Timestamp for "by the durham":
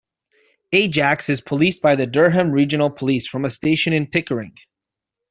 1.83-2.49